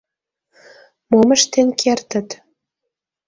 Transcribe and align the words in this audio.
Мом 1.09 1.29
ыштен 1.35 1.69
кертыт?.. 1.81 2.27